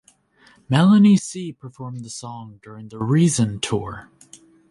Melanie 0.67 1.15
C 1.17 1.53
performed 1.53 2.03
the 2.03 2.09
song 2.09 2.59
during 2.63 2.89
the 2.89 2.97
Reason 2.97 3.59
Tour. 3.59 4.09